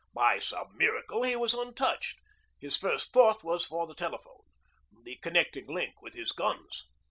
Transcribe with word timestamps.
By 0.15 0.39
some 0.39 0.75
miracle 0.75 1.21
he 1.21 1.35
was 1.35 1.53
untouched. 1.53 2.17
His 2.59 2.75
first 2.75 3.13
thought 3.13 3.43
was 3.43 3.65
for 3.67 3.85
the 3.85 3.93
telephone 3.93 4.41
the 5.03 5.17
connecting 5.17 5.67
link 5.67 6.01
with 6.01 6.15
his 6.15 6.31
guns. 6.31 6.87